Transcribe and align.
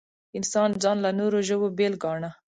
انسان 0.37 0.69
ځان 0.83 0.97
له 1.05 1.09
نورو 1.19 1.39
ژوو 1.47 1.67
بېل 1.77 1.93
ګاڼه. 2.03 2.29